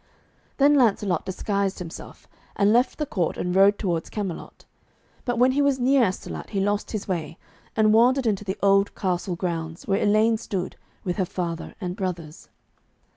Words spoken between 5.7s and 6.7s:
near Astolat he